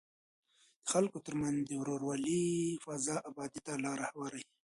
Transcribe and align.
د 0.83 0.85
خلکو 0.91 1.17
ترمنځ 1.25 1.57
د 1.65 1.71
ورورولۍ 1.81 2.45
فضا 2.85 3.15
ابادۍ 3.29 3.59
ته 3.65 3.73
لاره 3.85 4.05
هواروي. 4.13 4.45